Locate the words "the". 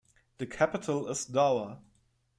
0.39-0.47